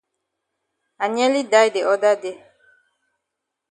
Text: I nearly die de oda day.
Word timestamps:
I 1.03 1.05
nearly 1.13 1.41
die 1.53 1.69
de 1.73 1.81
oda 1.93 2.11
day. 2.21 2.35